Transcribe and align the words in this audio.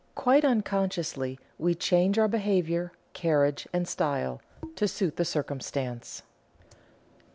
Quite 0.15 0.43
unconsciously 0.43 1.37
we 1.59 1.75
change 1.75 2.17
our 2.17 2.27
behavior, 2.27 2.91
carriage, 3.13 3.67
and 3.71 3.87
style, 3.87 4.41
to 4.75 4.87
suit 4.87 5.15
the 5.17 5.25
circumstance." 5.25 6.23